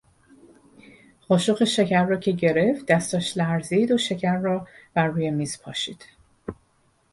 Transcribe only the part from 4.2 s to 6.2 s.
را بر رومیزی پاشید.